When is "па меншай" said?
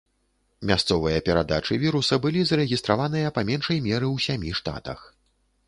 3.39-3.77